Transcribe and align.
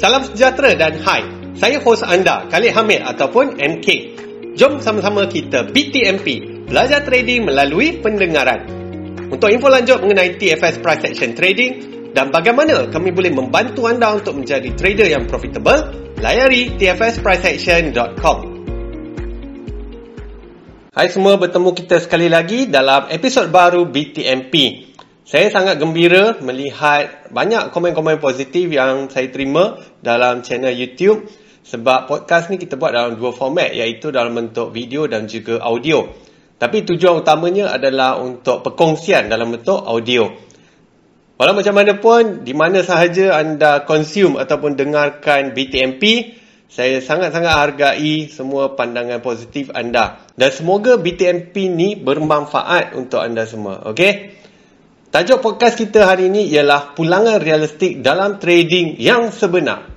Salam 0.00 0.24
sejahtera 0.24 0.72
dan 0.80 0.96
hai. 1.04 1.20
Saya 1.60 1.76
hos 1.84 2.00
anda, 2.00 2.48
Khalid 2.48 2.72
Hamid 2.72 3.04
ataupun 3.04 3.60
MK. 3.60 3.88
Jom 4.56 4.80
sama-sama 4.80 5.28
kita 5.28 5.68
BTMP, 5.68 6.40
belajar 6.64 7.04
trading 7.04 7.44
melalui 7.44 8.00
pendengaran. 8.00 8.64
Untuk 9.28 9.52
info 9.52 9.68
lanjut 9.68 10.00
mengenai 10.00 10.40
TFS 10.40 10.80
Price 10.80 11.04
Action 11.04 11.36
Trading 11.36 11.72
dan 12.16 12.32
bagaimana 12.32 12.88
kami 12.88 13.12
boleh 13.12 13.28
membantu 13.28 13.92
anda 13.92 14.16
untuk 14.16 14.40
menjadi 14.40 14.72
trader 14.72 15.04
yang 15.04 15.28
profitable, 15.28 15.92
layari 16.16 16.80
tfspriceaction.com. 16.80 18.38
Hai 20.96 21.12
semua, 21.12 21.36
bertemu 21.36 21.76
kita 21.76 22.00
sekali 22.00 22.32
lagi 22.32 22.72
dalam 22.72 23.04
episod 23.12 23.52
baru 23.52 23.84
BTMP. 23.84 24.89
Saya 25.30 25.46
sangat 25.46 25.78
gembira 25.78 26.42
melihat 26.42 27.30
banyak 27.30 27.70
komen-komen 27.70 28.18
positif 28.18 28.66
yang 28.66 29.06
saya 29.06 29.30
terima 29.30 29.78
dalam 30.02 30.42
channel 30.42 30.74
YouTube 30.74 31.30
sebab 31.62 32.10
podcast 32.10 32.50
ni 32.50 32.58
kita 32.58 32.74
buat 32.74 32.90
dalam 32.90 33.14
dua 33.14 33.30
format 33.30 33.70
iaitu 33.70 34.10
dalam 34.10 34.34
bentuk 34.34 34.74
video 34.74 35.06
dan 35.06 35.30
juga 35.30 35.62
audio. 35.62 36.02
Tapi 36.58 36.82
tujuan 36.82 37.22
utamanya 37.22 37.70
adalah 37.70 38.18
untuk 38.18 38.66
perkongsian 38.66 39.30
dalam 39.30 39.54
bentuk 39.54 39.78
audio. 39.78 40.34
Walau 41.38 41.54
macam 41.54 41.78
mana 41.78 41.94
pun, 41.94 42.42
di 42.42 42.50
mana 42.50 42.82
sahaja 42.82 43.38
anda 43.38 43.86
consume 43.86 44.34
ataupun 44.34 44.74
dengarkan 44.74 45.54
BTMP, 45.54 46.34
saya 46.66 46.98
sangat-sangat 46.98 47.54
hargai 47.54 48.26
semua 48.26 48.74
pandangan 48.74 49.22
positif 49.22 49.70
anda. 49.78 50.26
Dan 50.34 50.50
semoga 50.50 50.98
BTMP 50.98 51.70
ni 51.70 51.94
bermanfaat 51.94 52.98
untuk 52.98 53.22
anda 53.22 53.46
semua. 53.46 53.86
Okay? 53.94 54.39
Tajuk 55.10 55.42
podcast 55.42 55.74
kita 55.74 56.06
hari 56.06 56.30
ini 56.30 56.46
ialah 56.54 56.94
pulangan 56.94 57.42
realistik 57.42 57.98
dalam 57.98 58.38
trading 58.38 58.94
yang 58.94 59.34
sebenar. 59.34 59.90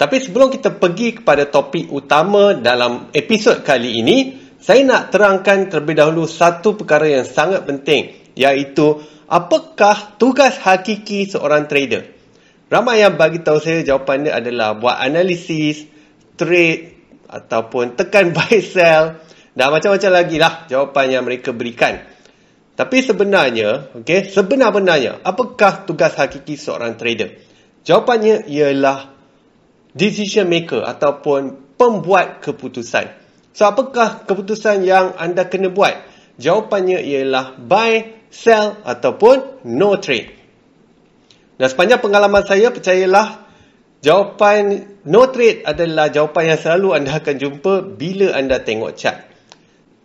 Tapi 0.00 0.16
sebelum 0.16 0.48
kita 0.48 0.80
pergi 0.80 1.20
kepada 1.20 1.44
topik 1.44 1.92
utama 1.92 2.56
dalam 2.56 3.12
episod 3.12 3.60
kali 3.60 4.00
ini, 4.00 4.16
saya 4.56 4.80
nak 4.80 5.12
terangkan 5.12 5.68
terlebih 5.68 6.00
dahulu 6.00 6.24
satu 6.24 6.72
perkara 6.72 7.20
yang 7.20 7.28
sangat 7.28 7.68
penting, 7.68 8.32
iaitu 8.32 9.04
apakah 9.28 10.16
tugas 10.16 10.56
hakiki 10.56 11.28
seorang 11.28 11.68
trader? 11.68 12.08
Ramai 12.72 13.04
yang 13.04 13.20
bagi 13.20 13.44
tahu 13.44 13.60
saya 13.60 13.84
jawapan 13.84 14.24
dia 14.24 14.40
adalah 14.40 14.72
buat 14.72 15.04
analisis, 15.04 15.84
trade 16.40 16.96
ataupun 17.28 17.92
tekan 17.92 18.32
buy 18.40 18.56
sell 18.64 19.20
dan 19.52 19.68
macam-macam 19.68 20.10
lagi 20.16 20.40
lah 20.40 20.64
jawapan 20.64 21.12
yang 21.12 21.28
mereka 21.28 21.52
berikan. 21.52 22.13
Tapi 22.74 23.06
sebenarnya, 23.06 23.94
okey, 24.02 24.34
sebenar-benarnya, 24.34 25.22
apakah 25.22 25.86
tugas 25.86 26.18
hakiki 26.18 26.58
seorang 26.58 26.98
trader? 26.98 27.38
Jawapannya 27.86 28.50
ialah 28.50 29.14
decision 29.94 30.50
maker 30.50 30.82
ataupun 30.82 31.74
pembuat 31.78 32.42
keputusan. 32.42 33.14
So, 33.54 33.70
apakah 33.70 34.26
keputusan 34.26 34.82
yang 34.82 35.14
anda 35.14 35.46
kena 35.46 35.70
buat? 35.70 35.94
Jawapannya 36.42 36.98
ialah 36.98 37.54
buy, 37.54 38.26
sell 38.34 38.82
ataupun 38.82 39.62
no 39.70 39.94
trade. 40.02 40.34
Dan 41.54 41.70
sepanjang 41.70 42.02
pengalaman 42.02 42.42
saya, 42.42 42.74
percayalah, 42.74 43.46
jawapan 44.02 44.98
no 45.06 45.30
trade 45.30 45.62
adalah 45.62 46.10
jawapan 46.10 46.50
yang 46.50 46.58
selalu 46.58 46.88
anda 46.98 47.14
akan 47.14 47.36
jumpa 47.38 47.72
bila 47.94 48.34
anda 48.34 48.58
tengok 48.58 48.98
chart. 48.98 49.23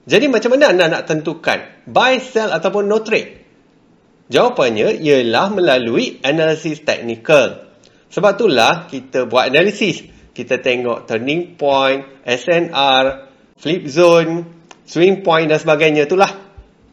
Jadi 0.10 0.26
macam 0.26 0.58
mana 0.58 0.74
anda 0.74 0.90
nak 0.90 1.06
tentukan 1.06 1.86
buy, 1.86 2.18
sell 2.18 2.50
ataupun 2.50 2.90
no 2.90 3.06
trade? 3.06 3.46
Jawapannya 4.30 4.98
ialah 4.98 5.54
melalui 5.54 6.18
analisis 6.26 6.82
teknikal. 6.82 7.70
Sebab 8.10 8.32
itulah 8.42 8.90
kita 8.90 9.30
buat 9.30 9.54
analisis. 9.54 10.02
Kita 10.34 10.58
tengok 10.58 11.06
turning 11.06 11.54
point, 11.54 12.26
SNR, 12.26 13.30
flip 13.62 13.86
zone, 13.86 14.50
swing 14.90 15.22
point 15.22 15.46
dan 15.46 15.62
sebagainya 15.62 16.10
itulah. 16.10 16.30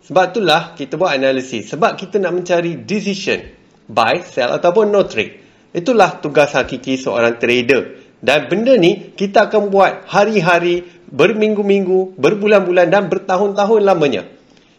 Sebab 0.05 0.37
itulah 0.37 0.77
kita 0.77 1.01
buat 1.01 1.17
analisis. 1.17 1.73
Sebab 1.73 1.97
kita 1.97 2.21
nak 2.21 2.37
mencari 2.37 2.85
decision 2.85 3.41
buy, 3.89 4.21
sell 4.29 4.53
ataupun 4.53 4.93
no 4.93 5.09
trade. 5.09 5.41
Itulah 5.73 6.21
tugas 6.21 6.53
hakiki 6.53 7.01
seorang 7.01 7.41
trader. 7.41 8.06
Dan 8.21 8.49
benda 8.49 8.75
ni 8.81 9.13
kita 9.13 9.49
akan 9.51 9.69
buat 9.69 10.09
hari-hari 10.09 10.85
berminggu-minggu, 11.13 12.17
berbulan-bulan 12.17 12.89
dan 12.89 13.07
bertahun-tahun 13.13 13.81
lamanya. 13.85 14.27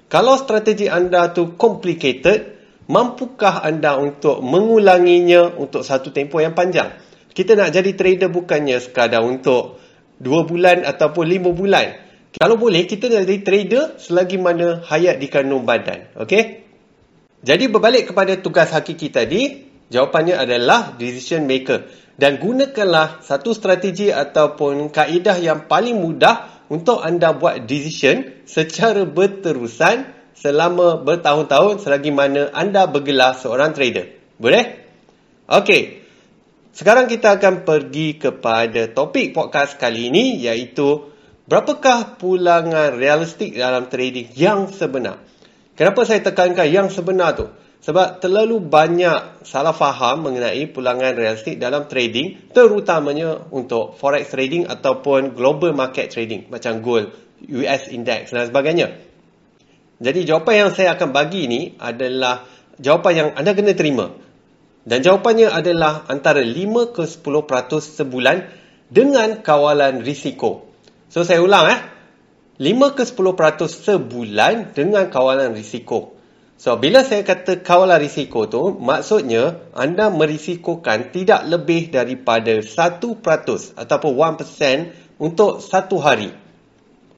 Kalau 0.08 0.40
strategi 0.40 0.88
anda 0.88 1.30
tu 1.36 1.59
complicated, 1.59 2.58
mampukah 2.88 3.62
anda 3.62 4.00
untuk 4.00 4.40
mengulanginya 4.40 5.53
untuk 5.59 5.84
satu 5.84 6.16
tempoh 6.16 6.40
yang 6.40 6.56
panjang? 6.56 6.96
Kita 7.36 7.53
nak 7.53 7.70
jadi 7.70 7.92
trader 7.94 8.30
bukannya 8.34 8.81
sekadar 8.81 9.22
untuk 9.22 9.78
dua 10.18 10.42
bulan 10.47 10.81
ataupun 10.88 11.26
lima 11.28 11.53
bulan. 11.53 12.08
Kalau 12.34 12.58
boleh, 12.58 12.86
kita 12.90 13.09
nak 13.12 13.30
jadi 13.30 13.40
trader 13.46 13.86
selagi 14.02 14.38
mana 14.42 14.81
hayat 14.86 15.22
di 15.22 15.28
kandung 15.30 15.66
badan. 15.68 16.18
Okay? 16.18 16.66
Jadi 17.46 17.70
berbalik 17.70 18.12
kepada 18.12 18.34
tugas 18.42 18.74
hakiki 18.74 19.14
tadi, 19.14 19.66
jawapannya 19.92 20.36
adalah 20.36 20.96
decision 20.96 21.48
maker 21.48 21.88
dan 22.18 22.42
gunakanlah 22.42 23.22
satu 23.22 23.53
strategi 23.53 24.09
ataupun 24.09 24.90
kaedah 24.90 25.38
yang 25.38 25.70
paling 25.70 26.02
mudah 26.02 26.66
untuk 26.68 27.00
anda 27.00 27.31
buat 27.31 27.64
decision 27.70 28.44
secara 28.44 29.06
berterusan 29.08 30.18
selama 30.38 31.02
bertahun-tahun 31.02 31.81
selagi 31.81 32.12
mana 32.14 32.50
anda 32.53 32.86
bergelar 32.86 33.38
seorang 33.38 33.74
trader. 33.74 34.18
Boleh? 34.38 34.86
Okey. 35.50 36.06
Sekarang 36.78 37.09
kita 37.09 37.42
akan 37.42 37.66
pergi 37.66 38.22
kepada 38.22 38.94
topik 38.94 39.34
podcast 39.34 39.81
kali 39.81 40.14
ini 40.14 40.38
iaitu 40.46 41.09
berapakah 41.50 42.22
pulangan 42.22 42.94
realistik 42.94 43.58
dalam 43.58 43.90
trading 43.90 44.30
yang 44.38 44.70
sebenar. 44.70 45.18
Kenapa 45.74 46.06
saya 46.06 46.22
tekankan 46.22 46.70
yang 46.70 46.94
sebenar 46.94 47.34
tu? 47.34 47.50
Sebab 47.78 48.20
terlalu 48.20 48.58
banyak 48.60 49.46
salah 49.46 49.72
faham 49.72 50.26
mengenai 50.28 50.66
pulangan 50.74 51.14
realistik 51.14 51.62
dalam 51.62 51.86
trading 51.86 52.52
terutamanya 52.52 53.48
untuk 53.54 53.96
forex 53.96 54.34
trading 54.34 54.66
ataupun 54.66 55.38
global 55.38 55.72
market 55.78 56.10
trading 56.10 56.50
macam 56.50 56.82
gold, 56.82 57.14
US 57.48 57.88
index 57.94 58.34
dan 58.34 58.50
sebagainya. 58.50 58.98
Jadi 59.98 60.26
jawapan 60.26 60.68
yang 60.68 60.72
saya 60.74 60.98
akan 60.98 61.10
bagi 61.14 61.50
ni 61.50 61.62
adalah 61.78 62.46
jawapan 62.82 63.14
yang 63.14 63.30
anda 63.38 63.54
kena 63.54 63.74
terima. 63.78 64.14
Dan 64.88 65.04
jawapannya 65.04 65.52
adalah 65.52 66.08
antara 66.08 66.40
5 66.40 66.96
ke 66.96 67.04
10% 67.04 67.44
sebulan 67.84 68.38
dengan 68.88 69.44
kawalan 69.44 70.00
risiko. 70.00 70.64
So 71.12 71.28
saya 71.28 71.44
ulang 71.44 71.66
eh. 71.68 71.80
5 72.58 72.98
ke 72.98 73.04
10% 73.06 73.70
sebulan 73.70 74.74
dengan 74.74 75.14
kawalan 75.14 75.54
risiko. 75.54 76.16
So, 76.57 76.73
bila 76.81 77.06
saya 77.06 77.22
kata 77.22 77.62
kawalan 77.62 78.01
risiko 78.01 78.50
tu, 78.50 78.73
maksudnya 78.81 79.62
anda 79.78 80.09
merisikokan 80.09 81.13
tidak 81.13 81.45
lebih 81.45 81.94
daripada 81.94 82.66
1% 82.66 83.78
ataupun 83.78 84.12
1% 84.18 85.22
untuk 85.22 85.62
satu 85.62 86.01
hari. 86.01 86.34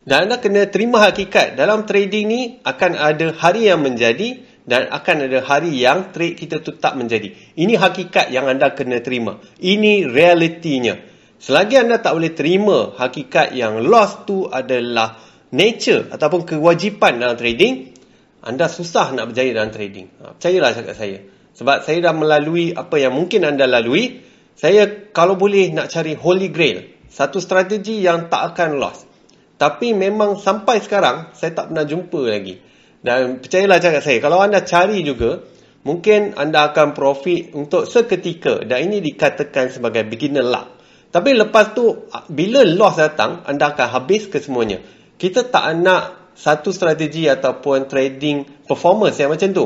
Dan 0.03 0.27
anda 0.27 0.43
kena 0.43 0.67
terima 0.67 1.07
hakikat 1.07 1.55
dalam 1.55 1.87
trading 1.87 2.25
ni 2.27 2.41
akan 2.67 2.99
ada 2.99 3.31
hari 3.31 3.71
yang 3.71 3.79
menjadi 3.79 4.43
dan 4.67 4.91
akan 4.91 5.31
ada 5.31 5.39
hari 5.39 5.71
yang 5.71 6.11
trade 6.11 6.35
kita 6.35 6.59
tu 6.59 6.75
tak 6.75 6.99
menjadi. 6.99 7.31
Ini 7.55 7.79
hakikat 7.79 8.35
yang 8.35 8.51
anda 8.51 8.75
kena 8.75 8.99
terima. 8.99 9.39
Ini 9.63 10.03
realitinya. 10.03 10.99
Selagi 11.39 11.79
anda 11.79 12.03
tak 12.03 12.11
boleh 12.11 12.35
terima 12.35 12.91
hakikat 12.99 13.55
yang 13.55 13.79
loss 13.87 14.27
tu 14.27 14.51
adalah 14.51 15.15
nature 15.55 16.11
ataupun 16.11 16.43
kewajipan 16.43 17.23
dalam 17.23 17.39
trading, 17.39 17.98
anda 18.39 18.71
susah 18.71 19.11
nak 19.11 19.31
berjaya 19.31 19.51
dalam 19.51 19.71
trading. 19.71 20.07
Ha, 20.23 20.39
percayalah 20.39 20.71
cakap 20.71 20.95
saya. 20.95 21.17
Sebab 21.59 21.83
saya 21.83 21.99
dah 21.99 22.15
melalui 22.15 22.71
apa 22.71 22.95
yang 22.95 23.11
mungkin 23.11 23.43
anda 23.43 23.67
lalui. 23.67 24.23
Saya 24.55 25.11
kalau 25.11 25.35
boleh 25.35 25.71
nak 25.75 25.91
cari 25.91 26.15
holy 26.15 26.47
grail. 26.51 26.87
Satu 27.11 27.43
strategi 27.43 27.99
yang 27.99 28.31
tak 28.31 28.55
akan 28.55 28.79
loss. 28.79 29.03
Tapi 29.59 29.91
memang 29.91 30.39
sampai 30.39 30.79
sekarang 30.79 31.35
saya 31.35 31.51
tak 31.51 31.71
pernah 31.71 31.83
jumpa 31.83 32.21
lagi. 32.31 32.55
Dan 33.03 33.43
percayalah 33.43 33.79
cakap 33.83 34.01
saya. 34.03 34.17
Kalau 34.23 34.39
anda 34.39 34.63
cari 34.63 35.03
juga. 35.03 35.59
Mungkin 35.79 36.35
anda 36.35 36.71
akan 36.71 36.91
profit 36.91 37.55
untuk 37.55 37.87
seketika. 37.87 38.63
Dan 38.63 38.91
ini 38.91 38.99
dikatakan 38.99 39.71
sebagai 39.71 40.03
beginner 40.07 40.43
luck. 40.43 40.79
Tapi 41.11 41.31
lepas 41.35 41.71
tu 41.75 42.07
bila 42.31 42.63
loss 42.63 42.99
datang. 42.99 43.43
Anda 43.47 43.75
akan 43.75 43.87
habis 43.87 44.27
ke 44.31 44.43
semuanya. 44.43 44.79
Kita 45.19 45.47
tak 45.47 45.75
nak 45.79 46.18
satu 46.39 46.71
strategi 46.71 47.27
ataupun 47.27 47.91
trading 47.91 48.63
performance 48.63 49.19
yang 49.19 49.27
macam 49.27 49.51
tu. 49.51 49.65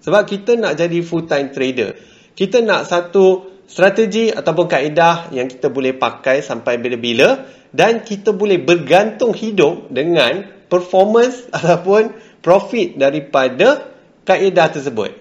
Sebab 0.00 0.24
kita 0.24 0.56
nak 0.56 0.80
jadi 0.80 1.04
full 1.04 1.28
time 1.28 1.52
trader. 1.52 1.92
Kita 2.32 2.64
nak 2.64 2.88
satu 2.88 3.52
strategi 3.68 4.32
ataupun 4.32 4.64
kaedah 4.64 5.28
yang 5.36 5.44
kita 5.44 5.68
boleh 5.68 5.92
pakai 5.92 6.40
sampai 6.40 6.80
bila-bila 6.80 7.44
dan 7.76 8.00
kita 8.00 8.32
boleh 8.32 8.56
bergantung 8.64 9.36
hidup 9.36 9.92
dengan 9.92 10.64
performance 10.72 11.44
ataupun 11.56 12.16
profit 12.40 12.96
daripada 12.96 13.92
kaedah 14.24 14.72
tersebut. 14.72 15.12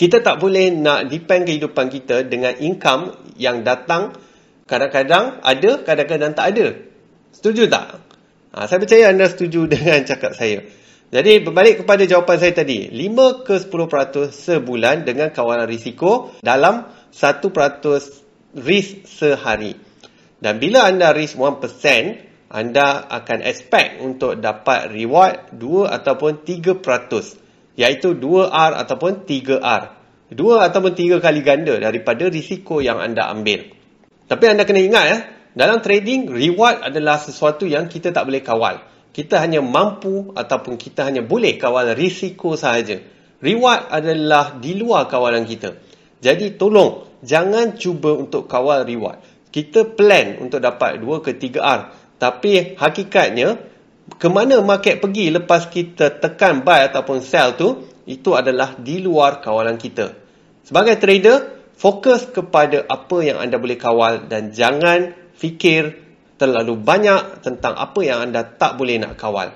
Kita 0.00 0.24
tak 0.24 0.40
boleh 0.40 0.72
nak 0.72 1.12
depend 1.12 1.44
kehidupan 1.44 1.92
kita 1.92 2.24
dengan 2.24 2.56
income 2.56 3.36
yang 3.36 3.60
datang 3.60 4.16
kadang-kadang 4.64 5.44
ada, 5.44 5.84
kadang-kadang 5.84 6.32
tak 6.32 6.46
ada. 6.56 6.66
Setuju 7.36 7.68
tak? 7.68 8.01
Ha, 8.52 8.68
saya 8.68 8.84
percaya 8.84 9.08
anda 9.08 9.24
setuju 9.32 9.64
dengan 9.72 10.04
cakap 10.04 10.36
saya. 10.36 10.60
Jadi 11.12 11.44
berbalik 11.44 11.84
kepada 11.84 12.08
jawapan 12.08 12.36
saya 12.40 12.52
tadi, 12.56 12.88
5 12.88 13.44
ke 13.44 13.60
10% 13.68 14.32
sebulan 14.32 15.04
dengan 15.04 15.28
kawalan 15.28 15.68
risiko 15.68 16.32
dalam 16.40 16.88
1% 17.12 17.52
risk 18.56 19.04
sehari. 19.04 19.76
Dan 20.40 20.56
bila 20.56 20.88
anda 20.88 21.12
risk 21.12 21.36
1%, 21.36 22.48
anda 22.52 23.08
akan 23.08 23.38
expect 23.44 24.00
untuk 24.00 24.40
dapat 24.40 24.88
reward 24.88 25.52
2 25.56 25.88
ataupun 25.88 26.44
3%, 26.44 27.76
iaitu 27.76 28.16
2R 28.16 28.72
ataupun 28.80 29.28
3R. 29.28 29.82
2 30.32 30.68
ataupun 30.68 30.92
3 30.96 31.20
kali 31.20 31.40
ganda 31.44 31.76
daripada 31.76 32.24
risiko 32.32 32.80
yang 32.80 33.00
anda 33.00 33.28
ambil. 33.28 33.68
Tapi 34.32 34.44
anda 34.48 34.64
kena 34.64 34.80
ingat 34.80 35.04
ya, 35.04 35.18
dalam 35.52 35.84
trading 35.84 36.32
reward 36.32 36.80
adalah 36.84 37.20
sesuatu 37.20 37.68
yang 37.68 37.88
kita 37.88 38.10
tak 38.10 38.24
boleh 38.24 38.40
kawal 38.40 38.92
kita 39.12 39.44
hanya 39.44 39.60
mampu 39.60 40.32
ataupun 40.32 40.80
kita 40.80 41.04
hanya 41.04 41.20
boleh 41.20 41.60
kawal 41.60 41.92
risiko 41.92 42.56
sahaja. 42.56 42.96
Reward 43.44 43.92
adalah 43.92 44.56
di 44.56 44.72
luar 44.72 45.04
kawalan 45.04 45.44
kita. 45.44 45.76
Jadi 46.24 46.56
tolong 46.56 47.20
jangan 47.20 47.76
cuba 47.76 48.16
untuk 48.16 48.48
kawal 48.48 48.88
reward. 48.88 49.20
Kita 49.52 49.84
plan 49.84 50.40
untuk 50.40 50.64
dapat 50.64 50.96
2 50.96 51.20
ke 51.20 51.36
3 51.36 51.60
R. 51.60 51.80
Tapi 52.16 52.80
hakikatnya 52.80 53.60
ke 54.16 54.28
mana 54.32 54.64
market 54.64 55.04
pergi 55.04 55.28
lepas 55.28 55.68
kita 55.68 56.16
tekan 56.16 56.64
buy 56.64 56.88
ataupun 56.88 57.20
sell 57.20 57.52
tu 57.60 57.84
itu 58.08 58.32
adalah 58.32 58.80
di 58.80 59.04
luar 59.04 59.44
kawalan 59.44 59.76
kita. 59.76 60.16
Sebagai 60.64 60.96
trader, 60.96 61.38
fokus 61.76 62.24
kepada 62.32 62.88
apa 62.88 63.18
yang 63.20 63.44
anda 63.44 63.60
boleh 63.60 63.76
kawal 63.76 64.24
dan 64.30 64.56
jangan 64.56 65.21
fikir 65.42 65.98
terlalu 66.38 66.78
banyak 66.78 67.42
tentang 67.42 67.74
apa 67.74 67.98
yang 68.06 68.30
anda 68.30 68.46
tak 68.46 68.78
boleh 68.78 69.02
nak 69.02 69.18
kawal. 69.18 69.50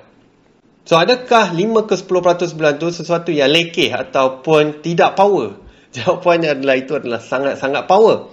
So, 0.87 0.95
adakah 0.95 1.51
5 1.51 1.83
ke 1.83 1.95
10% 1.99 2.51
sebulan 2.55 2.79
tu 2.79 2.87
sesuatu 2.91 3.31
yang 3.31 3.51
lekeh 3.51 3.91
ataupun 3.91 4.83
tidak 4.83 5.15
power? 5.19 5.55
Jawapannya 5.95 6.59
adalah 6.59 6.75
itu 6.75 6.95
adalah 6.95 7.19
sangat-sangat 7.23 7.87
power. 7.87 8.31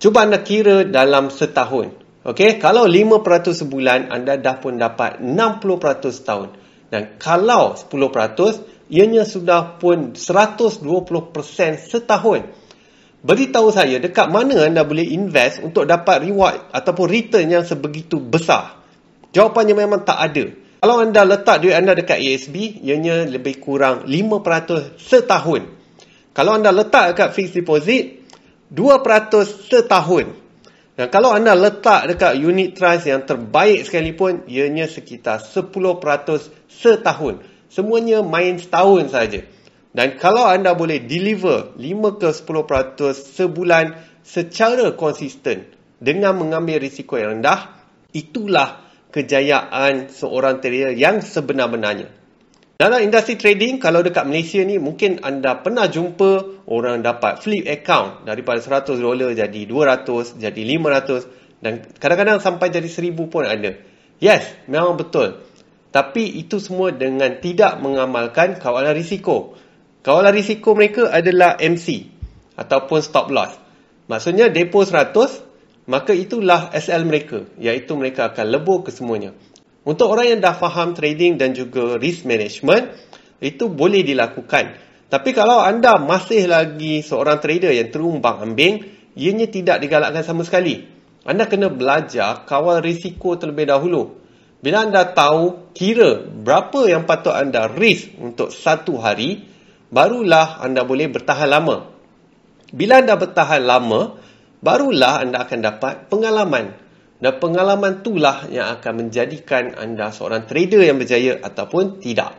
Cuba 0.00 0.24
anda 0.24 0.40
kira 0.40 0.88
dalam 0.88 1.28
setahun. 1.28 1.92
Okay? 2.24 2.56
Kalau 2.56 2.88
5% 2.88 3.20
sebulan, 3.52 4.08
anda 4.12 4.40
dah 4.40 4.56
pun 4.60 4.80
dapat 4.80 5.20
60% 5.20 6.08
setahun. 6.08 6.48
Dan 6.88 7.20
kalau 7.20 7.76
10%, 7.76 8.88
ianya 8.88 9.28
sudah 9.28 9.76
pun 9.76 10.16
120% 10.16 10.80
setahun. 11.84 12.40
Beritahu 13.20 13.68
saya 13.68 14.00
dekat 14.00 14.32
mana 14.32 14.64
anda 14.64 14.80
boleh 14.80 15.04
invest 15.04 15.60
untuk 15.60 15.84
dapat 15.84 16.24
reward 16.24 16.72
ataupun 16.72 17.04
return 17.04 17.52
yang 17.52 17.64
sebegitu 17.68 18.16
besar. 18.16 18.80
Jawapannya 19.36 19.76
memang 19.76 20.08
tak 20.08 20.18
ada. 20.18 20.44
Kalau 20.80 21.04
anda 21.04 21.28
letak 21.28 21.60
duit 21.60 21.76
anda 21.76 21.92
dekat 21.92 22.16
ASB, 22.16 22.80
ianya 22.80 23.28
lebih 23.28 23.60
kurang 23.60 24.08
5% 24.08 24.96
setahun. 24.96 25.68
Kalau 26.32 26.56
anda 26.56 26.72
letak 26.72 27.12
dekat 27.12 27.36
fixed 27.36 27.60
deposit, 27.60 28.24
2% 28.72 29.68
setahun. 29.68 30.32
Dan 30.96 31.06
kalau 31.12 31.36
anda 31.36 31.52
letak 31.52 32.16
dekat 32.16 32.40
unit 32.40 32.72
trust 32.72 33.04
yang 33.04 33.28
terbaik 33.28 33.84
sekalipun, 33.84 34.48
ianya 34.48 34.88
sekitar 34.88 35.44
10% 35.44 35.76
setahun. 36.72 37.44
Semuanya 37.68 38.24
main 38.24 38.56
setahun 38.56 39.12
saja. 39.12 39.44
Dan 39.90 40.14
kalau 40.22 40.46
anda 40.46 40.78
boleh 40.78 41.02
deliver 41.02 41.74
5 41.74 42.20
ke 42.22 42.30
10% 42.30 43.34
sebulan 43.34 43.86
secara 44.22 44.94
konsisten 44.94 45.66
dengan 45.98 46.38
mengambil 46.38 46.78
risiko 46.78 47.18
yang 47.18 47.42
rendah, 47.42 47.74
itulah 48.14 48.86
kejayaan 49.10 50.06
seorang 50.08 50.62
trader 50.62 50.94
yang 50.94 51.18
sebenar-benarnya. 51.18 52.20
Dalam 52.80 53.04
industri 53.04 53.36
trading, 53.36 53.76
kalau 53.76 54.00
dekat 54.00 54.24
Malaysia 54.24 54.64
ni, 54.64 54.80
mungkin 54.80 55.20
anda 55.20 55.60
pernah 55.60 55.84
jumpa 55.84 56.64
orang 56.64 57.04
dapat 57.04 57.44
flip 57.44 57.68
account 57.68 58.24
daripada 58.24 58.56
100 58.56 58.96
dolar 58.96 59.36
jadi 59.36 59.60
200, 59.68 60.40
jadi 60.40 60.62
500 60.80 61.60
dan 61.60 61.84
kadang-kadang 62.00 62.40
sampai 62.40 62.72
jadi 62.72 62.88
1000 62.88 63.28
pun 63.28 63.44
ada. 63.44 63.76
Yes, 64.16 64.48
memang 64.64 64.96
betul. 64.96 65.44
Tapi 65.92 66.40
itu 66.40 66.56
semua 66.56 66.88
dengan 66.88 67.36
tidak 67.36 67.76
mengamalkan 67.84 68.56
kawalan 68.56 68.96
risiko. 68.96 69.60
Kawalan 70.00 70.32
risiko 70.32 70.72
mereka 70.72 71.12
adalah 71.12 71.60
MC 71.60 72.08
ataupun 72.56 73.04
stop 73.04 73.28
loss. 73.28 73.52
Maksudnya 74.08 74.48
depo 74.48 74.80
100, 74.80 75.12
maka 75.92 76.16
itulah 76.16 76.72
SL 76.72 77.04
mereka, 77.04 77.44
iaitu 77.60 77.92
mereka 78.00 78.32
akan 78.32 78.46
lebur 78.48 78.80
ke 78.80 78.96
semuanya. 78.96 79.36
Untuk 79.84 80.08
orang 80.08 80.32
yang 80.32 80.40
dah 80.40 80.56
faham 80.56 80.96
trading 80.96 81.36
dan 81.36 81.52
juga 81.52 82.00
risk 82.00 82.24
management, 82.24 82.96
itu 83.44 83.68
boleh 83.68 84.00
dilakukan. 84.00 84.76
Tapi 85.12 85.30
kalau 85.36 85.60
anda 85.60 86.00
masih 86.00 86.48
lagi 86.48 87.04
seorang 87.04 87.36
trader 87.36 87.76
yang 87.76 87.92
terumbang 87.92 88.40
ambing, 88.40 88.80
ianya 89.20 89.52
tidak 89.52 89.84
digalakkan 89.84 90.24
sama 90.24 90.48
sekali. 90.48 90.80
Anda 91.28 91.44
kena 91.44 91.68
belajar 91.68 92.48
kawal 92.48 92.80
risiko 92.80 93.36
terlebih 93.36 93.68
dahulu. 93.68 94.16
Bila 94.64 94.88
anda 94.88 95.04
tahu 95.12 95.72
kira 95.76 96.24
berapa 96.24 96.88
yang 96.88 97.04
patut 97.04 97.36
anda 97.36 97.68
risk 97.68 98.16
untuk 98.16 98.48
satu 98.48 98.96
hari, 98.96 99.49
barulah 99.90 100.62
anda 100.62 100.86
boleh 100.86 101.10
bertahan 101.10 101.50
lama. 101.50 101.90
Bila 102.70 103.02
anda 103.02 103.18
bertahan 103.18 103.62
lama, 103.66 104.16
barulah 104.62 105.26
anda 105.26 105.42
akan 105.44 105.58
dapat 105.60 105.94
pengalaman. 106.06 106.78
Dan 107.20 107.36
pengalaman 107.36 108.00
itulah 108.00 108.48
yang 108.48 108.72
akan 108.80 109.04
menjadikan 109.04 109.76
anda 109.76 110.08
seorang 110.08 110.48
trader 110.48 110.80
yang 110.80 110.96
berjaya 110.96 111.36
ataupun 111.36 112.00
tidak. 112.00 112.32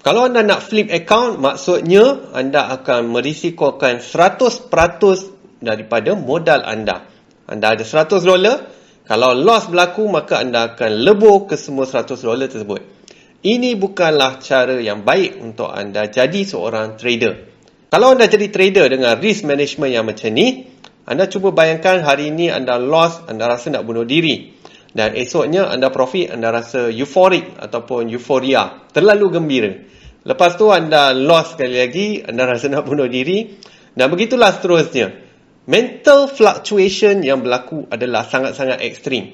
Kalau 0.00 0.26
anda 0.26 0.42
nak 0.42 0.64
flip 0.64 0.90
account, 0.90 1.38
maksudnya 1.38 2.32
anda 2.34 2.72
akan 2.74 3.12
merisikokan 3.12 4.00
100% 4.02 5.60
daripada 5.60 6.16
modal 6.16 6.64
anda. 6.64 7.06
Anda 7.46 7.76
ada 7.76 7.84
100 7.84 8.24
dolar, 8.24 8.56
kalau 9.04 9.36
loss 9.36 9.68
berlaku, 9.68 10.08
maka 10.08 10.40
anda 10.40 10.72
akan 10.74 10.90
lebur 11.04 11.46
ke 11.46 11.60
semua 11.60 11.84
100 11.84 12.16
dolar 12.22 12.48
tersebut. 12.48 12.99
Ini 13.40 13.72
bukanlah 13.80 14.36
cara 14.44 14.76
yang 14.76 15.00
baik 15.00 15.40
untuk 15.40 15.72
anda 15.72 16.04
jadi 16.12 16.44
seorang 16.44 17.00
trader. 17.00 17.48
Kalau 17.88 18.12
anda 18.12 18.28
jadi 18.28 18.52
trader 18.52 18.92
dengan 18.92 19.16
risk 19.16 19.48
management 19.48 19.92
yang 19.96 20.04
macam 20.04 20.28
ni, 20.36 20.68
anda 21.08 21.24
cuba 21.24 21.48
bayangkan 21.48 22.04
hari 22.04 22.28
ini 22.28 22.52
anda 22.52 22.76
loss, 22.76 23.24
anda 23.32 23.48
rasa 23.48 23.72
nak 23.72 23.88
bunuh 23.88 24.04
diri. 24.04 24.60
Dan 24.92 25.16
esoknya 25.16 25.72
anda 25.72 25.88
profit, 25.88 26.36
anda 26.36 26.52
rasa 26.52 26.92
euphoric 26.92 27.56
ataupun 27.56 28.12
euphoria, 28.12 28.84
terlalu 28.92 29.26
gembira. 29.32 29.72
Lepas 30.20 30.60
tu 30.60 30.68
anda 30.68 31.16
loss 31.16 31.56
sekali 31.56 31.80
lagi, 31.80 32.20
anda 32.20 32.44
rasa 32.44 32.68
nak 32.68 32.84
bunuh 32.84 33.08
diri. 33.08 33.56
Dan 33.96 34.12
begitulah 34.12 34.52
seterusnya. 34.52 35.16
Mental 35.64 36.28
fluctuation 36.28 37.24
yang 37.24 37.40
berlaku 37.40 37.88
adalah 37.88 38.28
sangat-sangat 38.28 38.84
ekstrim. 38.84 39.32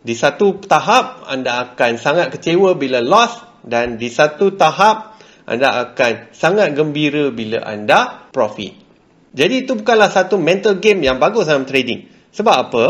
Di 0.00 0.16
satu 0.16 0.56
tahap 0.64 1.28
anda 1.28 1.60
akan 1.60 2.00
sangat 2.00 2.32
kecewa 2.32 2.72
bila 2.72 3.04
loss 3.04 3.36
dan 3.60 4.00
di 4.00 4.08
satu 4.08 4.56
tahap 4.56 5.20
anda 5.44 5.76
akan 5.84 6.32
sangat 6.32 6.72
gembira 6.72 7.28
bila 7.28 7.60
anda 7.68 8.30
profit. 8.32 8.72
Jadi 9.30 9.68
itu 9.68 9.76
bukanlah 9.76 10.08
satu 10.08 10.40
mental 10.40 10.80
game 10.80 11.04
yang 11.04 11.20
bagus 11.20 11.46
dalam 11.46 11.68
trading. 11.68 12.08
Sebab 12.32 12.56
apa? 12.56 12.84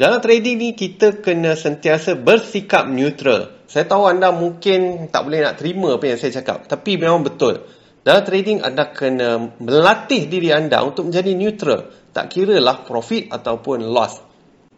Dalam 0.00 0.18
trading 0.18 0.56
ni 0.56 0.68
kita 0.72 1.20
kena 1.20 1.54
sentiasa 1.54 2.16
bersikap 2.16 2.88
neutral. 2.88 3.60
Saya 3.68 3.84
tahu 3.86 4.08
anda 4.08 4.32
mungkin 4.32 5.12
tak 5.12 5.28
boleh 5.28 5.44
nak 5.44 5.60
terima 5.60 5.94
apa 5.94 6.04
yang 6.08 6.18
saya 6.18 6.40
cakap. 6.40 6.66
Tapi 6.66 6.98
memang 6.98 7.22
betul. 7.22 7.62
Dalam 8.00 8.24
trading 8.24 8.64
anda 8.64 8.90
kena 8.90 9.60
melatih 9.60 10.24
diri 10.26 10.50
anda 10.50 10.80
untuk 10.82 11.12
menjadi 11.12 11.36
neutral. 11.36 11.92
Tak 12.10 12.32
kira 12.32 12.56
lah 12.58 12.82
profit 12.82 13.28
ataupun 13.28 13.86
loss. 13.86 14.29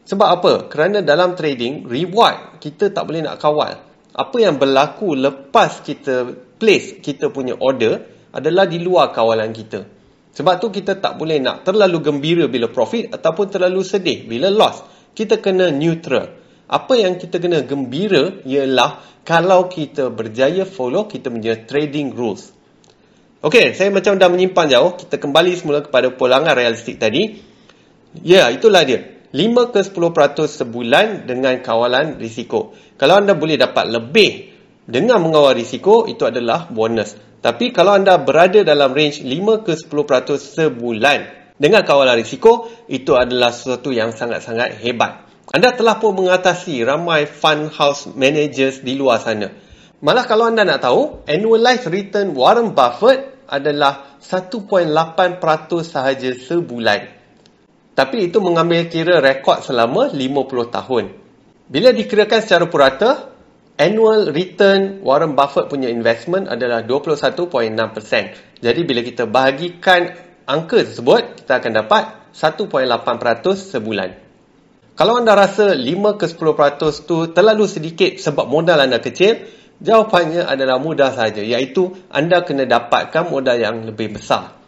Sebab 0.02 0.28
apa? 0.28 0.52
Kerana 0.66 0.99
dalam 1.00 1.38
trading, 1.38 1.87
reward 1.87 2.59
kita 2.59 2.90
tak 2.90 3.06
boleh 3.06 3.23
nak 3.23 3.38
kawal. 3.38 3.78
Apa 4.12 4.37
yang 4.42 4.61
berlaku 4.61 5.16
lepas 5.16 5.80
kita 5.80 6.37
place 6.59 7.00
kita 7.00 7.32
punya 7.32 7.56
order 7.56 8.02
adalah 8.35 8.68
di 8.68 8.82
luar 8.82 9.14
kawalan 9.14 9.54
kita. 9.54 9.80
Sebab 10.32 10.54
tu 10.59 10.73
kita 10.73 10.97
tak 10.97 11.21
boleh 11.21 11.38
nak 11.38 11.64
terlalu 11.68 12.00
gembira 12.00 12.44
bila 12.49 12.73
profit 12.73 13.12
ataupun 13.12 13.52
terlalu 13.52 13.85
sedih 13.85 14.25
bila 14.25 14.49
loss. 14.49 14.80
Kita 15.12 15.38
kena 15.38 15.68
neutral. 15.68 16.40
Apa 16.73 16.97
yang 16.97 17.21
kita 17.21 17.37
kena 17.37 17.61
gembira 17.68 18.40
ialah 18.49 19.04
kalau 19.28 19.68
kita 19.68 20.09
berjaya 20.09 20.64
follow 20.64 21.04
kita 21.04 21.28
punya 21.28 21.52
trading 21.68 22.16
rules. 22.16 22.49
Okey, 23.44 23.76
saya 23.76 23.92
macam 23.92 24.16
dah 24.16 24.30
menyimpan 24.32 24.66
jauh. 24.73 24.97
Kita 24.97 25.21
kembali 25.21 25.52
semula 25.59 25.85
kepada 25.85 26.09
pulangan 26.14 26.56
realistik 26.56 26.97
tadi. 26.97 27.42
Ya, 28.25 28.49
itulah 28.49 28.88
dia. 28.88 29.21
5 29.32 29.72
ke 29.72 29.80
10% 29.80 30.44
sebulan 30.44 31.24
dengan 31.24 31.56
kawalan 31.64 32.20
risiko. 32.20 32.76
Kalau 33.00 33.16
anda 33.16 33.32
boleh 33.32 33.56
dapat 33.56 33.88
lebih 33.88 34.52
dengan 34.84 35.24
mengawal 35.24 35.56
risiko, 35.56 36.04
itu 36.04 36.28
adalah 36.28 36.68
bonus. 36.68 37.16
Tapi 37.40 37.72
kalau 37.72 37.96
anda 37.96 38.20
berada 38.20 38.60
dalam 38.60 38.92
range 38.92 39.24
5 39.24 39.64
ke 39.64 39.72
10% 39.74 40.36
sebulan 40.36 41.18
dengan 41.56 41.80
kawalan 41.80 42.20
risiko, 42.20 42.68
itu 42.92 43.16
adalah 43.16 43.56
sesuatu 43.56 43.88
yang 43.88 44.12
sangat-sangat 44.12 44.76
hebat. 44.84 45.24
Anda 45.48 45.72
telah 45.72 45.96
pun 45.96 46.12
mengatasi 46.12 46.84
ramai 46.84 47.24
fund 47.24 47.72
house 47.72 48.12
managers 48.12 48.84
di 48.84 49.00
luar 49.00 49.16
sana. 49.18 49.48
Malah 50.04 50.28
kalau 50.28 50.52
anda 50.52 50.60
nak 50.66 50.84
tahu, 50.84 51.24
annualized 51.24 51.88
return 51.88 52.36
Warren 52.36 52.76
Buffett 52.76 53.48
adalah 53.48 54.18
1.8% 54.20 54.92
sahaja 55.82 56.30
sebulan. 56.36 57.21
Tapi 57.92 58.32
itu 58.32 58.40
mengambil 58.40 58.88
kira 58.88 59.20
rekod 59.20 59.61
selama 59.61 60.08
50 60.08 60.72
tahun. 60.72 61.04
Bila 61.68 61.92
dikirakan 61.92 62.40
secara 62.40 62.64
purata, 62.64 63.32
annual 63.76 64.32
return 64.32 65.04
Warren 65.04 65.37
Buffett 65.37 65.68
punya 65.68 65.92
investment 65.92 66.49
adalah 66.49 66.84
21.6%. 66.84 68.64
Jadi 68.64 68.80
bila 68.88 69.00
kita 69.04 69.28
bahagikan 69.28 70.16
angka 70.49 70.84
tersebut, 70.84 71.44
kita 71.44 71.61
akan 71.61 71.72
dapat 71.84 72.02
1.8% 72.32 73.76
sebulan. 73.76 74.11
Kalau 74.92 75.20
anda 75.20 75.32
rasa 75.32 75.72
5 75.72 76.20
ke 76.20 76.26
10% 76.28 77.08
tu 77.08 77.16
terlalu 77.32 77.64
sedikit 77.64 78.12
sebab 78.20 78.44
modal 78.49 78.76
anda 78.80 79.00
kecil, 79.00 79.40
jawapannya 79.80 80.44
adalah 80.44 80.76
mudah 80.76 81.12
saja 81.16 81.40
iaitu 81.40 81.92
anda 82.12 82.44
kena 82.44 82.68
dapatkan 82.68 83.28
modal 83.28 83.56
yang 83.56 83.84
lebih 83.88 84.16
besar. 84.20 84.62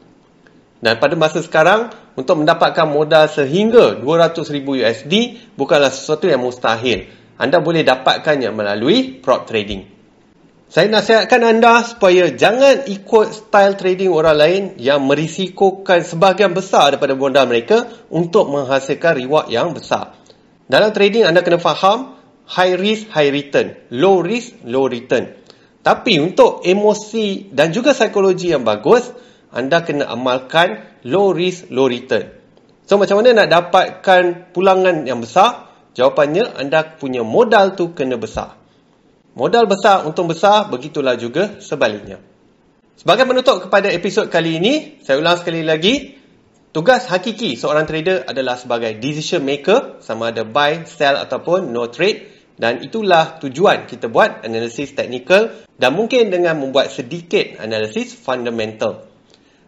Dan 0.84 1.00
pada 1.00 1.16
masa 1.16 1.40
sekarang, 1.40 1.88
untuk 2.12 2.44
mendapatkan 2.44 2.84
modal 2.84 3.24
sehingga 3.32 3.96
200,000 3.96 4.52
USD 4.68 5.14
bukanlah 5.56 5.88
sesuatu 5.88 6.28
yang 6.28 6.44
mustahil. 6.44 7.08
Anda 7.40 7.64
boleh 7.64 7.88
dapatkannya 7.88 8.52
melalui 8.52 9.16
prop 9.24 9.48
trading. 9.48 9.90
Saya 10.68 10.90
nasihatkan 10.92 11.40
anda 11.40 11.80
supaya 11.86 12.34
jangan 12.34 12.84
ikut 12.84 13.26
style 13.32 13.80
trading 13.80 14.10
orang 14.10 14.36
lain 14.36 14.62
yang 14.76 15.00
merisikokan 15.06 16.04
sebahagian 16.04 16.52
besar 16.52 16.92
daripada 16.92 17.16
modal 17.16 17.46
mereka 17.48 17.88
untuk 18.12 18.52
menghasilkan 18.52 19.16
reward 19.16 19.48
yang 19.48 19.72
besar. 19.72 20.18
Dalam 20.68 20.92
trading 20.92 21.24
anda 21.24 21.40
kena 21.40 21.62
faham 21.62 22.18
high 22.44 22.76
risk, 22.76 23.08
high 23.08 23.32
return. 23.32 23.72
Low 23.88 24.20
risk, 24.20 24.60
low 24.68 24.84
return. 24.90 25.32
Tapi 25.84 26.20
untuk 26.20 26.64
emosi 26.64 27.52
dan 27.52 27.72
juga 27.72 27.92
psikologi 27.92 28.50
yang 28.50 28.64
bagus, 28.64 29.12
anda 29.54 29.86
kena 29.86 30.10
amalkan 30.10 30.82
low 31.06 31.30
risk, 31.30 31.70
low 31.70 31.86
return. 31.86 32.26
So 32.84 32.98
macam 32.98 33.22
mana 33.22 33.46
nak 33.46 33.48
dapatkan 33.48 34.50
pulangan 34.50 35.06
yang 35.06 35.22
besar? 35.22 35.70
Jawapannya 35.94 36.58
anda 36.58 36.98
punya 36.98 37.22
modal 37.22 37.78
tu 37.78 37.94
kena 37.94 38.18
besar. 38.18 38.58
Modal 39.38 39.70
besar 39.70 40.02
untung 40.04 40.26
besar, 40.26 40.66
begitulah 40.66 41.14
juga 41.14 41.62
sebaliknya. 41.62 42.18
Sebagai 42.98 43.26
penutup 43.26 43.62
kepada 43.66 43.90
episod 43.90 44.26
kali 44.30 44.58
ini, 44.58 44.74
saya 45.02 45.18
ulang 45.18 45.38
sekali 45.38 45.62
lagi, 45.66 46.18
tugas 46.70 47.06
hakiki 47.10 47.54
seorang 47.54 47.86
trader 47.86 48.26
adalah 48.26 48.58
sebagai 48.58 48.94
decision 48.98 49.42
maker, 49.42 50.02
sama 50.02 50.30
ada 50.34 50.46
buy, 50.46 50.86
sell 50.86 51.18
ataupun 51.18 51.70
no 51.70 51.90
trade. 51.90 52.34
Dan 52.54 52.86
itulah 52.86 53.42
tujuan 53.42 53.90
kita 53.90 54.06
buat 54.06 54.46
analisis 54.46 54.94
teknikal 54.94 55.50
dan 55.74 55.90
mungkin 55.90 56.30
dengan 56.30 56.54
membuat 56.54 56.94
sedikit 56.94 57.58
analisis 57.58 58.14
fundamental. 58.14 59.13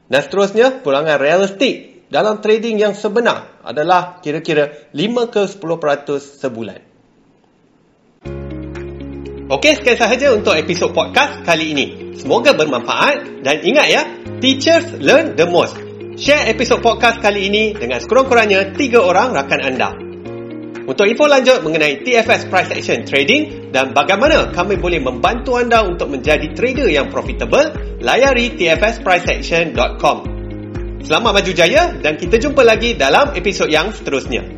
Dan 0.07 0.21
seterusnya, 0.23 0.87
pulangan 0.87 1.19
realistik 1.19 2.07
dalam 2.07 2.39
trading 2.39 2.79
yang 2.79 2.95
sebenar 2.95 3.59
adalah 3.67 4.23
kira-kira 4.23 4.91
5 4.95 5.35
ke 5.35 5.43
10% 5.51 6.23
sebulan. 6.23 6.81
Okey, 9.47 9.79
sekian 9.79 9.99
sahaja 9.99 10.35
untuk 10.35 10.55
episod 10.59 10.91
podcast 10.95 11.43
kali 11.47 11.75
ini. 11.75 11.87
Semoga 12.19 12.55
bermanfaat 12.55 13.47
dan 13.47 13.63
ingat 13.63 13.87
ya, 13.91 14.03
teachers 14.43 14.95
learn 14.99 15.35
the 15.39 15.47
most. 15.47 15.79
Share 16.19 16.51
episod 16.51 16.83
podcast 16.83 17.19
kali 17.23 17.51
ini 17.51 17.75
dengan 17.75 17.99
sekurang-kurangnya 18.03 18.75
tiga 18.75 19.03
orang 19.03 19.35
rakan 19.35 19.61
anda. 19.63 20.06
Untuk 20.87 21.03
info 21.11 21.27
lanjut 21.27 21.67
mengenai 21.67 22.07
TFS 22.07 22.47
Price 22.47 22.71
Action 22.71 23.03
Trading 23.03 23.75
dan 23.75 23.91
bagaimana 23.91 24.55
kami 24.55 24.79
boleh 24.79 25.03
membantu 25.03 25.59
anda 25.59 25.83
untuk 25.83 26.07
menjadi 26.15 26.55
trader 26.55 26.87
yang 26.87 27.11
profitable, 27.11 27.75
layari 27.99 28.55
tfspriceaction.com. 28.55 30.17
Selamat 31.03 31.43
maju 31.43 31.53
jaya 31.55 31.91
dan 31.99 32.15
kita 32.15 32.39
jumpa 32.39 32.63
lagi 32.63 32.95
dalam 32.95 33.35
episod 33.35 33.67
yang 33.67 33.91
seterusnya. 33.91 34.56